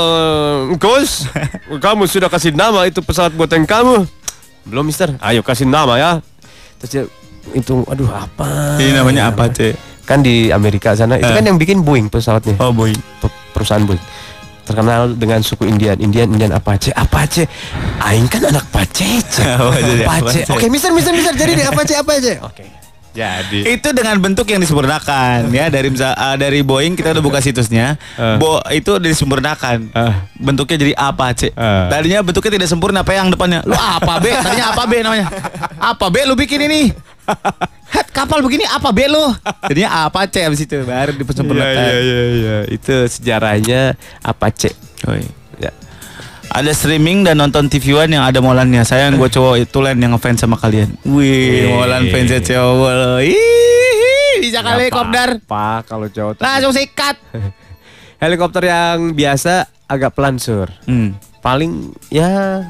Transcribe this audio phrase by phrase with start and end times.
[0.00, 1.28] Eh, Gus,
[1.84, 4.04] kamu sudah kasih nama itu pesawat buatan kamu?
[4.64, 5.12] Belum, Mister.
[5.18, 6.10] Ayo kasih nama ya.
[6.78, 7.04] Terus dia
[7.52, 8.76] itu, aduh apa?
[8.76, 10.04] Ini namanya apa, Cek?
[10.04, 11.34] Kan di Amerika sana itu Eh.
[11.34, 12.56] kan yang bikin Boeing pesawatnya.
[12.58, 12.72] Oh.
[12.72, 14.00] Pe- perusahaan Boeing.
[14.60, 17.46] Terkenal dengan suku Indian, Indian, Indian Apache, Apache.
[18.00, 19.42] Aing kan anak Pacece.
[19.58, 20.44] Oh, jadi Apache.
[20.44, 20.52] Apache.
[20.52, 21.34] Oke, Mister, Mister, Mister.
[21.34, 22.34] Jadi deh Apache, Apache.
[22.40, 22.64] Oke.
[23.10, 23.66] Jadi.
[23.66, 27.98] Itu dengan bentuk yang disempurnakan ya dari misal- ah, dari Boeing kita udah buka situsnya.
[28.14, 28.36] Eh.
[28.38, 29.90] Bo itu disempurnakan.
[29.90, 30.14] Eh.
[30.38, 31.52] Bentuknya jadi apa, Cek?
[31.52, 31.84] Eh.
[31.90, 33.66] Tadinya bentuknya tidak sempurna apa yang depannya?
[33.66, 34.30] Lu apa, B?
[34.30, 35.26] Tadinya apa, B namanya?
[35.76, 36.94] Apa, B lu bikin ini?
[37.90, 39.34] Head kapal begini apa, B lu?
[39.66, 41.74] Jadinya apa, C habis itu baru disempurnakan.
[41.74, 42.56] Iya, iya, iya.
[42.70, 44.70] Itu sejarahnya Apache.
[45.10, 45.30] Oh, iya.
[45.58, 45.72] Ya.
[46.50, 48.82] Ada streaming dan nonton TV One yang ada Molannya.
[48.82, 50.98] Saya yang gue cowok itu lain yang ngefans sama kalian.
[51.04, 51.70] Wih.
[51.70, 53.22] Molan fansnya cowok.
[53.22, 55.38] Ih, bisa kali kopdar.
[55.38, 57.16] Apa kalau cowok tuh- Langsung sikat.
[58.22, 59.54] Helikopter yang biasa
[59.86, 60.66] agak pelan sur.
[60.84, 61.14] Hmm.
[61.40, 62.60] Paling ya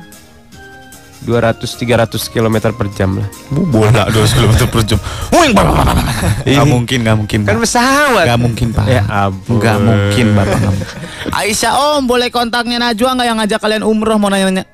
[1.21, 3.29] 200-300 km per jam lah.
[3.53, 4.99] Bola 200 km per jam.
[6.45, 7.39] Gak mungkin, gak mungkin.
[7.45, 8.25] Kan pesawat.
[8.25, 8.85] Gak mungkin pak.
[8.89, 9.61] Ya ampun.
[9.61, 10.61] Gak mungkin bapak.
[11.37, 14.65] Aisyah om boleh kontaknya Najwa nggak yang ngajak kalian umroh mau nanya-nanya?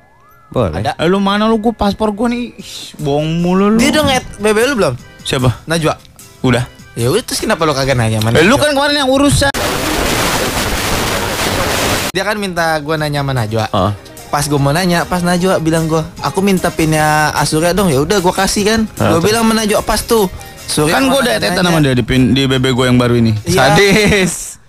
[0.47, 0.79] Boleh.
[0.79, 0.95] Ada.
[1.11, 3.77] Lu mana lu gue paspor gue nih Ih, bohong mulu lu.
[3.83, 4.93] Dia udah nge BB lu belum?
[5.27, 5.67] Siapa?
[5.67, 5.99] Najwa.
[6.47, 6.63] Udah.
[6.95, 8.39] Ya udah terus kenapa lu kagak nanya mana?
[8.39, 9.51] Eh, lu kan kemarin yang urusan.
[12.15, 13.65] dia kan minta gua nanya sama Najwa.
[13.75, 13.91] Oh.
[14.27, 17.87] Pas gua mau nanya, pas Najwa bilang gua, aku minta pinnya Asurya dong.
[17.87, 18.81] Ya udah gua kasih kan.
[18.95, 20.27] Gua bilang sama Najwa pas tuh.
[20.67, 23.31] Surya Kan gue udah tetan sama dia di, pin, di BB gue yang baru ini.
[23.47, 23.71] Iya.
[23.71, 24.59] Sadis.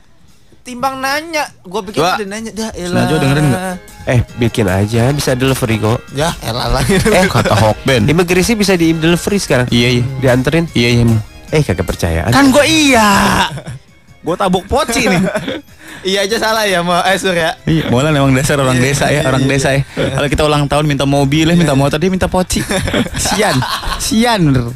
[0.62, 2.22] Timbang nanya, gua pikir Coba.
[2.22, 2.50] udah nanya.
[2.54, 3.02] Dah, elah.
[3.02, 3.62] Najwa dengerin nggak?
[4.08, 5.98] Eh, bikin aja bisa delivery kok.
[6.14, 6.82] Ya, elah lah.
[6.86, 8.06] Eh kata Hokben.
[8.14, 9.66] Imigrasi bisa di delivery sekarang.
[9.74, 10.04] Iya iya.
[10.22, 10.64] Dianterin.
[10.72, 11.02] Iya iya.
[11.02, 11.20] emang.
[11.50, 12.30] Eh, kagak percayaan.
[12.30, 13.08] Kan gue iya.
[14.28, 15.22] gue tabuk poci nih.
[16.12, 17.56] iya aja salah ya, mau eh Surya.
[17.64, 19.88] Iya, Molan emang dasar orang desa ya, orang desa ya.
[19.96, 22.60] Kalau kita ulang tahun minta mobil, ya, minta motor, dia minta poci.
[23.24, 23.56] Sian,
[23.96, 24.68] sian bener.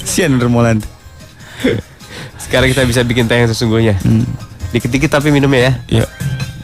[0.00, 0.80] Sian bener Molan.
[2.40, 4.00] Sekarang kita bisa bikin teh yang sesungguhnya.
[4.00, 4.24] Hmm.
[4.72, 5.72] Dikit-dikit tapi minumnya ya.
[6.00, 6.06] Iya.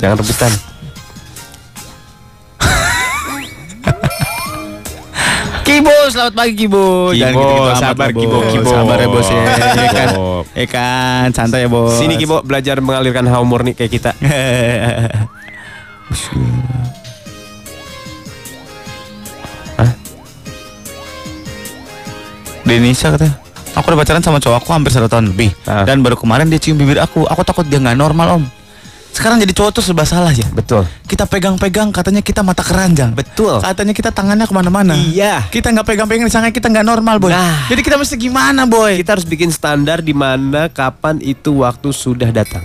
[0.00, 0.52] Jangan rebutan.
[5.66, 7.10] Kibo, selamat pagi Kibo.
[7.10, 8.38] Kibo, amat sabar, Kibo.
[8.46, 8.70] Kibo.
[8.70, 9.42] Sabar ya bos ya.
[9.42, 10.28] Ya kan, Kibo.
[10.54, 11.98] ya kan, santai ya bos.
[11.98, 14.10] Sini Kibo belajar mengalirkan hawa murni kayak kita.
[19.76, 19.90] Hah?
[22.64, 23.34] Denisa katanya
[23.76, 25.84] Aku udah pacaran sama cowok aku hampir satu tahun lebih Ah.
[25.84, 28.44] Dan baru kemarin dia cium bibir aku Aku takut dia nggak normal om
[29.16, 30.84] Sekarang jadi cowok tuh serba salah ya Betul.
[31.08, 33.64] Kita pegang-pegang katanya kita mata keranjang Betul.
[33.64, 35.48] Katanya kita tangannya ke mana-mana Iya.
[35.48, 37.64] Kita nggak pegang-pegang di sana kita nggak normal boy Nah.
[37.72, 42.28] Jadi kita mesti gimana boy Kita harus bikin standar di mana kapan itu waktu sudah
[42.28, 42.60] datang.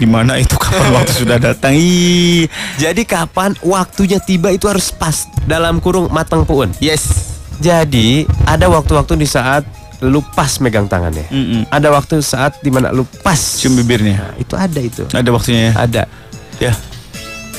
[0.00, 2.48] Di mana itu kapan waktu sudah datang Ih.
[2.80, 6.72] Jadi kapan waktunya tiba itu harus pas dalam kurung matang puun.
[6.80, 9.68] Yes Jadi ada waktu-waktu di saat
[10.04, 11.24] lu pas megang tangannya.
[11.28, 11.64] Mm-mm.
[11.66, 15.02] Ada waktu saat di mana lu pas Cium bibirnya Nah, itu ada itu.
[15.08, 16.02] Ada waktunya ya Ada.
[16.60, 16.72] Ya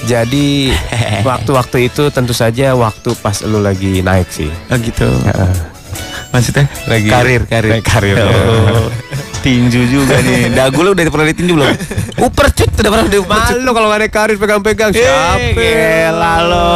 [0.05, 0.69] Jadi
[1.29, 4.51] waktu-waktu itu tentu saja waktu pas lu lagi naik sih.
[4.69, 5.53] Oh gitu Heeh.
[6.29, 8.15] Maksudnya Lagi Karir karir Naik karir.
[8.19, 8.91] Oh,
[9.39, 11.69] tinju juga nih Dagu lu udah pernah ditinju belum?
[12.19, 15.55] Uper cut udah pernah di Malu kalau gak naik karir pegang-pegang Eh, siapa?
[15.55, 16.67] Gila lo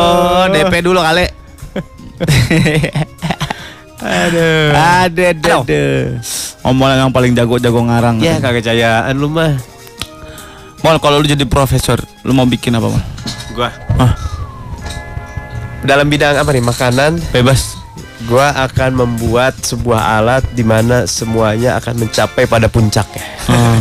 [0.49, 1.25] DP dulu kali
[3.99, 6.19] Aduh Ada ada Aduh.
[6.63, 9.55] Omongan yang paling jago-jago ngarang Ya kagak cayaan lu mah.
[10.83, 13.03] Mal kalau lu jadi profesor Lu mau bikin apa mal?
[13.55, 14.13] Gua Hah?
[15.79, 17.79] dalam bidang apa nih makanan Bebas
[18.27, 23.23] gua akan membuat sebuah alat di mana semuanya akan mencapai pada puncaknya.
[23.47, 23.79] Ah.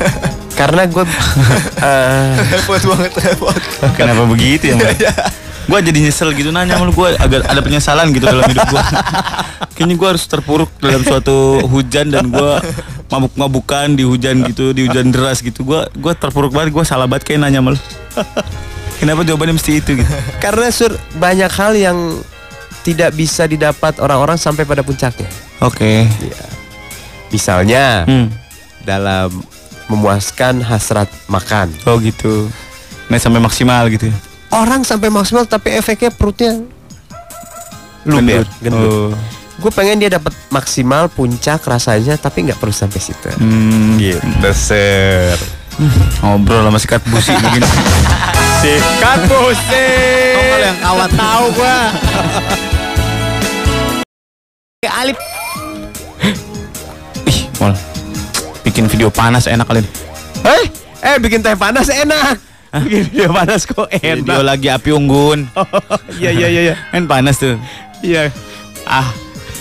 [0.58, 1.04] Karena gue
[2.56, 3.56] Repot banget, repot.
[3.98, 5.12] Kenapa begitu ya?
[5.72, 8.82] Gue jadi nyesel gitu nanya lu Gue agak ada penyesalan gitu dalam hidup gue
[9.80, 12.52] Kayaknya gue harus terpuruk dalam suatu hujan Dan gue
[13.08, 15.64] mabuk-mabukan di hujan gitu Di hujan deras gitu.
[15.64, 17.80] Gue gua terpuruk banget Gue salah banget kayak nanya sama lu.
[19.00, 20.12] Kenapa jawabannya mesti itu gitu?
[20.44, 21.98] Karena sur banyak hal yang
[22.84, 25.26] tidak bisa didapat orang-orang sampai pada puncaknya.
[25.64, 26.04] Oke.
[27.32, 28.28] Misalnya hmm.
[28.84, 29.32] dalam
[29.88, 31.72] memuaskan hasrat makan.
[31.88, 32.46] Oh gitu.
[33.08, 36.60] Nggak sampai maksimal gitu ya Orang sampai maksimal tapi efeknya perutnya
[38.04, 38.46] gendut.
[38.68, 39.16] Oh.
[39.62, 43.30] Gue pengen dia dapat maksimal puncak rasanya tapi nggak perlu sampai situ.
[43.40, 43.96] Hmm.
[43.96, 45.38] Gitu ser.
[46.20, 47.64] Ngobrol sama sikat busi begini
[48.60, 49.88] Sikat busi.
[50.36, 51.78] Kalau yang kawat tahu gua.
[54.92, 55.18] Alip.
[57.24, 57.72] Ih, mal.
[58.62, 59.88] Bikin video panas enak kalian.
[60.44, 60.64] Eh,
[61.00, 62.51] eh bikin teh panas enak.
[62.74, 64.48] Video panas kok Video enak.
[64.48, 65.44] lagi api unggun.
[66.16, 66.76] Iya iya iya iya.
[66.88, 67.60] Kan panas tuh.
[68.00, 68.32] Iya.
[68.82, 69.12] Ah,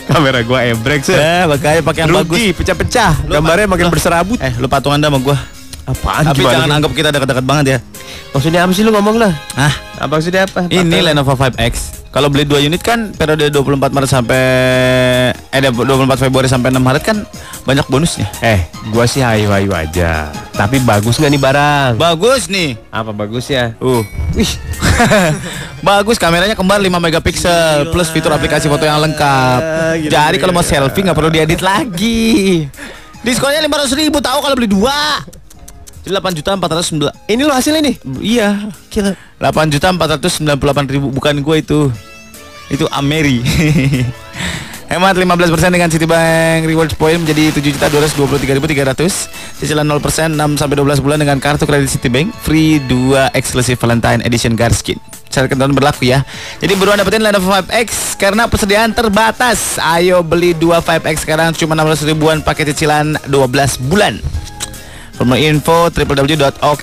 [0.05, 1.13] kamera gua ebrek sih.
[1.13, 2.31] Eh, makanya pakai yang bagus.
[2.33, 3.11] Rugi, pecah-pecah.
[3.25, 4.37] Gambarnya makin Lo- berserabut.
[4.37, 5.37] Eh, lu patungan dah sama gua.
[5.83, 6.75] Apaan Tapi jangan sih?
[6.77, 7.77] anggap kita dekat-dekat banget ya.
[8.31, 9.33] Maksudnya apa sih lu ngomong lah?
[9.53, 10.69] Ah, Apa maksudnya apa?
[10.69, 12.00] ini Lenovo 5X.
[12.11, 14.43] Kalau beli 2 unit kan periode 24 Maret sampai
[15.31, 17.23] eh 24 Februari sampai 6 Maret kan
[17.63, 18.27] banyak bonusnya.
[18.43, 20.27] Eh, gua sih hayu-hayu aja.
[20.51, 21.91] Tapi bagus nggak nih barang?
[21.95, 22.75] Bagus nih.
[22.91, 23.79] Apa bagusnya?
[23.79, 24.03] Uh.
[24.35, 24.51] Wih,
[25.87, 29.59] Bagus kameranya kembar 5 megapiksel plus fitur aplikasi foto yang lengkap.
[30.03, 32.67] Gila, Jadi kalau mau selfie nggak perlu diedit lagi.
[33.23, 35.23] Diskonnya 500 ribu tahu kalau beli dua.
[36.03, 37.95] Jadi 8 juta 409 ini lo hasilnya nih.
[38.19, 38.49] Iya,
[38.91, 39.30] Gila.
[39.41, 41.89] 8 juta 498 ribu bukan gue itu.
[42.69, 43.41] Itu Ameri.
[44.91, 49.63] Hemat 15% dengan Citibank Rewards Point menjadi 7 juta 223.300.
[49.63, 52.29] Cicilan 0% 6 sampai 12 bulan dengan kartu kredit Citibank.
[52.43, 54.99] Free 2 eksklusif Valentine Edition Garskin.
[55.31, 56.27] Syarat ketentuan berlaku ya.
[56.59, 59.79] Jadi buruan dapetin Lenovo 5X karena persediaan terbatas.
[59.79, 64.19] Ayo beli 2 5X sekarang cuma 16 ribuan pakai cicilan 12 bulan.
[65.21, 66.73] More info www.ok.com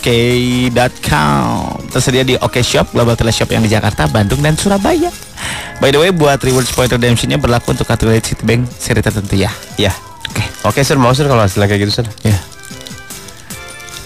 [1.90, 5.10] Tersedia di OK Shop, Global Teleshop yang di Jakarta, Bandung, dan Surabaya
[5.80, 9.50] By the way, buat rewards point redemptionnya berlaku untuk kartu kredit Citibank seri tertentu ya
[9.74, 9.90] Ya.
[10.28, 12.06] Oke, Oke, Sir, mau Sir kalau hasilnya kayak gitu, Sir?
[12.22, 12.36] ya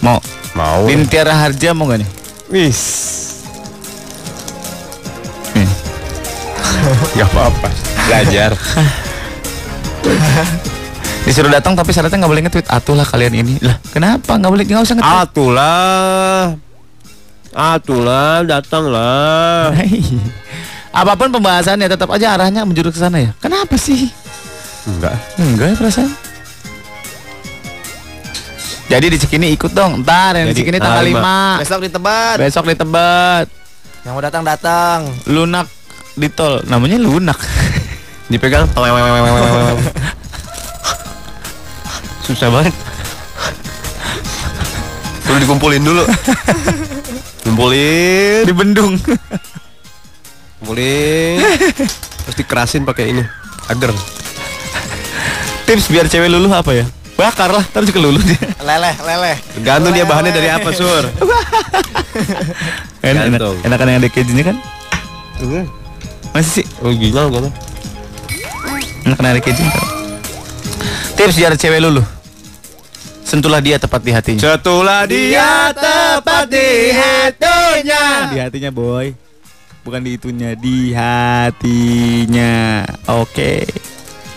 [0.00, 0.22] Mau
[0.52, 0.84] Mau.
[0.84, 2.10] Bintiara Harja mau gak nih?
[2.52, 2.80] Wis.
[7.16, 7.69] Gak apa-apa.
[8.08, 8.52] Belajar.
[11.32, 14.64] Disuruh datang tapi syaratnya nggak boleh nge-tweet Atuh lah kalian ini Lah kenapa nggak boleh
[14.69, 16.44] nggak usah nge-tweet Atulah.
[17.52, 19.73] Atulah, datanglah.
[21.00, 24.12] Apa pun pembahasannya tetap aja arahnya menjurus ke sana ya Kenapa sih?
[24.84, 25.17] Enggak.
[25.40, 26.11] Enggak ya perasaan
[28.93, 31.88] Jadi di Cikini ikut dong Ntar yang di Jadi, Cikini tanggal tanggal 5 Besok di
[31.88, 32.37] Tebet.
[32.44, 33.46] Besok di Tebet
[34.05, 35.08] Yang mau datang datang.
[35.32, 35.64] Lunak
[36.12, 37.40] di tol Namanya lunak
[38.29, 38.69] Dipegang.
[42.22, 42.74] Susah banget.
[45.26, 46.02] Perlu dikumpulin dulu.
[47.42, 48.94] Kumpulin, Di bendung
[50.62, 51.42] kumpulin.
[52.22, 53.22] Terus dikerasin pakai ini.
[53.66, 53.90] Agar.
[55.66, 56.86] Tips biar cewek luluh apa ya?
[57.12, 59.36] Bakar lah, ntar juga luluh dia Leleh, leleh.
[59.54, 61.04] Tergantung dia bahannya dari apa, Sur.
[63.04, 63.56] Enak, enak, Gantung.
[63.66, 64.56] enakan yang ada kejunya kan?
[66.32, 66.66] Masih sih?
[66.80, 67.28] Oh gila.
[69.04, 70.01] Enakan yang ada kejunya?
[71.22, 72.02] Tips biar cewek luluh
[73.22, 78.04] Sentuhlah dia tepat di hatinya Cetulah dia tepat di hatinya.
[78.26, 79.14] Di hatinya boy
[79.86, 83.62] Bukan di itunya, di hatinya Oke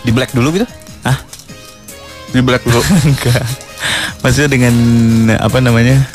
[0.06, 0.66] Di black dulu gitu?
[1.02, 1.18] Hah?
[2.30, 2.78] Di black dulu.
[3.10, 3.42] Enggak
[4.22, 4.74] Maksudnya dengan
[5.42, 6.06] apa namanya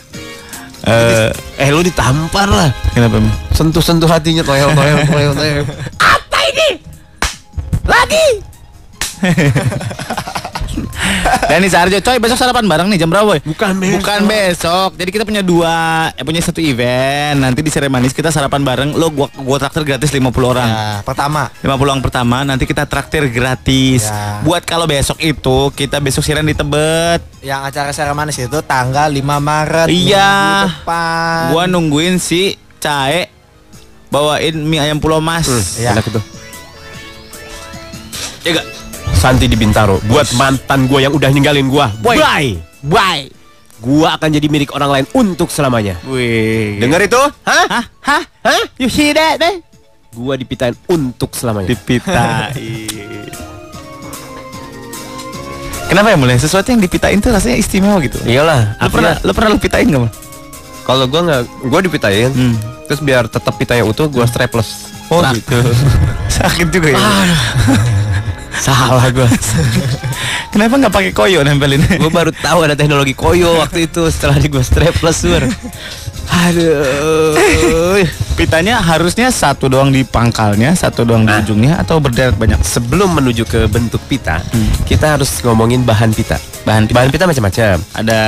[0.87, 1.29] Eh,
[1.59, 2.71] eh lu ditampar lah.
[2.95, 3.21] kenapa?
[3.53, 5.61] Sentuh-sentuh hatinya toel toel toel toel.
[11.51, 13.39] Dani Sarjo, coy besok sarapan bareng nih jam berapa boy?
[13.43, 13.97] Bukan besok.
[13.99, 14.89] Bukan besok.
[14.95, 17.41] Jadi kita punya dua, eh, punya satu event.
[17.41, 18.89] Nanti di Seremanis kita sarapan bareng.
[18.95, 20.69] Lo gua gua traktir gratis 50 orang.
[20.69, 21.51] Ya, pertama.
[21.59, 24.07] 50 orang pertama nanti kita traktir gratis.
[24.07, 24.41] Ya.
[24.45, 27.19] Buat kalau besok itu kita besok siaran di Tebet.
[27.41, 29.87] Yang acara Sara Manis itu tanggal 5 Maret.
[29.89, 30.31] Iya.
[30.81, 31.51] depan.
[31.51, 33.29] Gua nungguin si Cae
[34.11, 35.47] bawain mie ayam Pulau Mas.
[35.79, 35.95] Iya.
[35.95, 36.21] Enak itu.
[38.41, 38.67] Ya gak?
[39.21, 41.93] Santi di Bintaro buat mantan gua yang udah ninggalin gua.
[42.01, 42.17] Boy.
[42.17, 42.57] Bye.
[42.81, 43.29] Bye.
[43.77, 45.93] Gua akan jadi milik orang lain untuk selamanya.
[46.09, 46.81] Wih.
[46.81, 47.21] Dengar itu?
[47.45, 47.65] Hah?
[47.69, 47.85] Hah?
[48.01, 48.23] Hah?
[48.41, 48.63] Hah?
[48.81, 49.61] You see that, man?
[50.17, 51.69] Gua dipitain untuk selamanya.
[51.69, 52.49] Dipitain.
[55.93, 58.17] Kenapa ya mulai sesuatu yang dipitain tuh rasanya istimewa gitu?
[58.25, 58.81] Iyalah.
[58.81, 59.85] Lo pernah lo pernah lo pitain?
[59.85, 60.09] Mal?
[60.81, 62.33] Kalau gua nggak, gua dipitain.
[62.33, 62.57] Hmm.
[62.89, 64.89] Terus biar tetap pitanya utuh, gua strapless.
[65.13, 65.61] Oh gitu.
[66.41, 67.05] Sakit juga ya.
[68.61, 69.25] Salah gua.
[70.53, 71.81] Kenapa nggak pakai koyo nempelin?
[71.97, 75.41] gua baru tahu ada teknologi koyo waktu itu setelah di gua strapless sur.
[76.31, 77.33] Aduh.
[78.37, 81.41] Pitanya harusnya satu doang di pangkalnya, satu doang di Nah.
[81.41, 82.61] ujungnya atau berderet banyak?
[82.61, 84.39] Sebelum menuju ke bentuk pita,
[84.85, 86.37] kita harus ngomongin bahan pita.
[86.61, 86.95] Bahan pita.
[86.95, 87.75] Bahan pita macam-macam.
[87.93, 88.19] Ada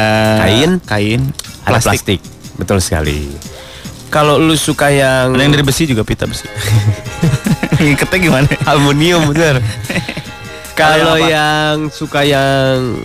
[0.41, 0.71] Kain.
[0.83, 1.21] kain,
[1.63, 1.89] Ada plastik.
[1.93, 2.19] plastik.
[2.55, 3.29] Betul sekali.
[4.09, 6.45] Kalau lu suka yang Ada yang dari besi juga pita besi.
[7.81, 8.47] Ngiketnya gimana?
[8.63, 9.57] aluminium bener.
[10.73, 12.97] Kalau yang suka yang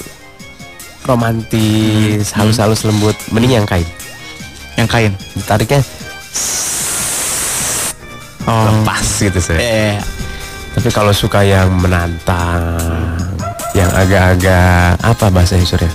[1.04, 3.84] romantis, halus-halus lembut, mending yang kain.
[4.75, 5.12] Yang kain.
[5.34, 5.80] Ditariknya
[8.48, 8.64] Oh.
[8.80, 9.60] lepas gitu sih.
[9.60, 10.00] Eh,
[10.72, 12.80] Tapi kalau suka yang menantang,
[13.75, 15.90] yang agak-agak apa bahasa Surya?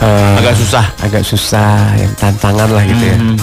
[0.00, 0.86] eh, Agak susah.
[0.98, 3.14] agak susah, yang tantangan lah gitu ya.
[3.14, 3.36] Hmm.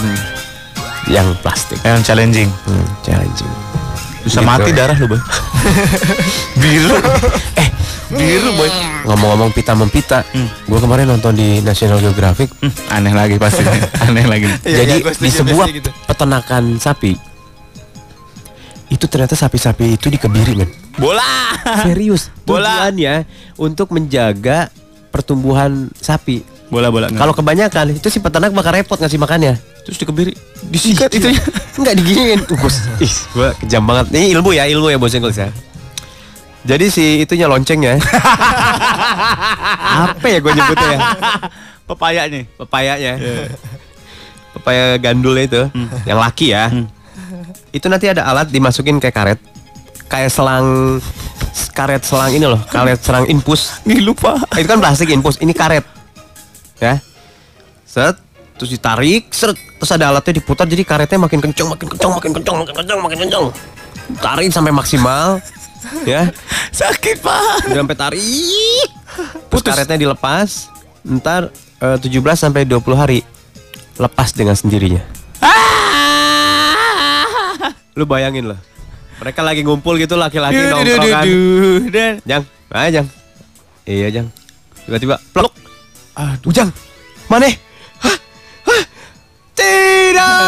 [1.06, 1.78] Yang plastik.
[1.80, 2.50] Yang challenging.
[2.68, 3.52] Hmm, challenging.
[4.20, 4.48] Bisa Gitu.
[4.48, 5.20] mati darah lu, Boy.
[6.60, 6.96] Biru.
[7.54, 7.68] Eh,
[8.14, 8.70] biru boy.
[9.08, 10.22] Ngomong-ngomong pita mempita,
[10.68, 12.52] gua kemarin nonton di National Geographic.
[12.60, 13.64] Hmm, aneh lagi pasti.
[14.06, 14.46] aneh lagi.
[14.62, 15.90] Iya, jadi iya, gua di sebuah gitu.
[16.06, 17.34] peternakan sapi
[18.94, 20.70] itu ternyata sapi-sapi itu dikebiri men.
[20.94, 21.58] Bola.
[21.82, 22.30] Serius.
[22.46, 22.86] Bola.
[22.86, 23.26] Tujuannya
[23.58, 24.70] untuk menjaga
[25.10, 26.53] pertumbuhan sapi.
[26.72, 27.12] Bola bola.
[27.12, 29.56] Kalau kebanyakan itu si peternak bakal repot ngasih makannya.
[29.84, 30.32] terus dikebiri,
[30.72, 31.42] disikat Ih, itunya.
[31.76, 32.40] Enggak diginiin.
[32.64, 32.88] Gus.
[33.04, 34.16] Ih, gua kejam banget.
[34.16, 35.52] Ini ilmu ya, ilmu ya bos Engels ya.
[36.64, 38.00] Jadi si itunya loncengnya.
[40.08, 40.98] Apa ya gue nyebutnya ya?
[41.84, 42.48] Pepaya nih.
[42.56, 43.12] Pepayanya.
[44.56, 45.62] Pepaya gandulnya itu,
[46.08, 46.72] yang laki ya.
[47.68, 49.40] Itu nanti ada alat dimasukin kayak karet.
[50.08, 50.96] Kayak selang
[51.76, 53.84] karet selang ini loh, karet selang infus.
[53.84, 54.40] Nih lupa.
[54.56, 55.84] Itu kan plastik infus, ini karet.
[56.82, 56.98] Ya.
[57.86, 58.18] Set,
[58.58, 62.56] terus ditarik, seret, terus ada alatnya diputar jadi karetnya makin kencang, makin kencang, makin kencang,
[62.58, 63.44] makin kencang, makin kencang.
[64.18, 65.38] Tarik sampai maksimal.
[66.04, 66.28] ya.
[66.80, 67.70] Sakit, Pak.
[67.70, 68.88] Udah sampai tarik.
[69.50, 70.68] Terus karetnya dilepas.
[71.04, 73.20] Ntar eh, 17 sampai 20 hari
[74.00, 75.04] lepas dengan sendirinya.
[77.94, 78.58] Lu bayangin loh.
[79.22, 82.42] Mereka lagi ngumpul gitu laki-laki Duh, duh, nongkrong duh, duh, dan Jang,
[82.74, 83.06] ayo Jang.
[83.86, 84.26] Iya Jang.
[84.84, 85.54] Tiba-tiba plok.
[86.14, 86.70] Aduh Jang,
[87.26, 87.50] mana?
[87.98, 88.18] Hah?
[88.70, 88.82] Hah?
[89.58, 90.38] Tidak.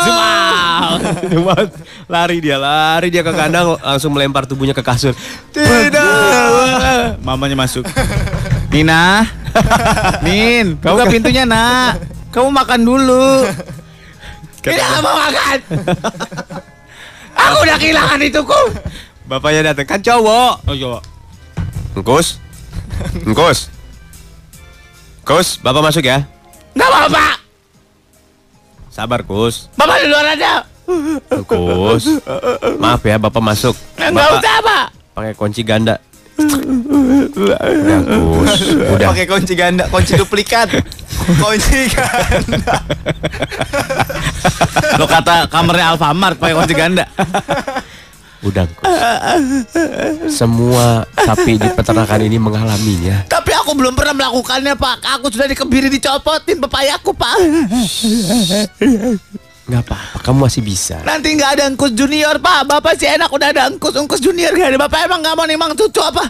[0.00, 1.00] Zoom out.
[1.28, 1.70] Zoom out.
[2.08, 5.12] Lari dia, lari dia ke kandang langsung melempar tubuhnya ke kasur.
[5.52, 7.20] Tidak.
[7.20, 7.84] Mamanya masuk.
[8.72, 9.28] Nina.
[10.24, 12.00] Nin, buka pintunya, Nak.
[12.32, 13.44] Kamu makan dulu.
[14.64, 15.58] Tidak mau makan.
[17.36, 18.62] Aku udah kehilangan ituku.
[19.28, 20.64] Bapaknya datang kan cowok.
[20.64, 20.98] Oh, coba.
[21.92, 22.40] Engkus.
[23.28, 23.68] Engkus.
[25.22, 26.26] Kus, Bapak masuk ya.
[26.74, 27.26] Enggak apa-apa.
[28.90, 29.70] Sabar, Kus.
[29.78, 30.66] Bapak di luar aja.
[31.46, 32.18] Kus.
[32.82, 33.74] Maaf ya, Bapak masuk.
[33.96, 34.84] Enggak Bapak usah, Pak.
[35.14, 35.94] pakai kunci ganda.
[37.32, 37.58] Udah,
[38.02, 38.52] Kus.
[38.74, 39.08] Udah.
[39.14, 40.68] Pakai kunci ganda, kunci duplikat.
[41.38, 42.74] kunci ganda.
[44.98, 47.06] Lo kata kamarnya Alfamart pakai kunci ganda.
[48.42, 48.90] Udah, Kus.
[50.34, 53.22] Semua sapi di peternakan ini mengalaminya.
[53.30, 54.98] Tapi aku belum pernah melakukannya, Pak.
[55.18, 57.38] Aku sudah dikebiri dicopotin pepayaku, Pak.
[59.62, 60.98] Nggak apa-apa, kamu masih bisa.
[61.06, 62.66] Nanti nggak ada engkus junior, Pak.
[62.66, 64.78] Bapak sih enak udah ada engkus junior gak ada.
[64.90, 66.26] Bapak emang nggak mau nimang cucu apa?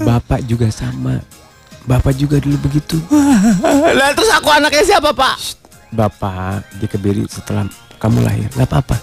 [0.00, 1.20] Bapak juga sama.
[1.84, 2.96] Bapak juga dulu begitu.
[3.92, 5.60] Lah terus aku anaknya siapa, Pak?
[5.92, 7.68] Bapak dikebiri setelah
[8.00, 8.48] kamu lahir.
[8.56, 8.96] Nggak apa-apa.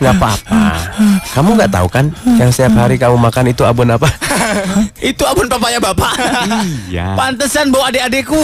[0.00, 0.60] Nggak apa-apa.
[1.34, 2.06] Kamu nggak tahu kan
[2.38, 4.06] yang setiap hari kamu makan itu abon apa?
[5.10, 6.14] Itu abon papanya Bapak.
[6.90, 7.14] Iya.
[7.18, 8.38] Pantesan bawa adik-adikku.